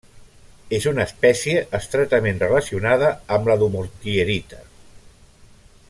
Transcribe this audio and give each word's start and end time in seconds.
És 0.77 0.85
una 0.91 1.03
espècie 1.09 1.59
estretament 1.79 2.41
relacionada 2.45 3.13
amb 3.37 3.51
la 3.53 3.59
dumortierita. 3.65 4.65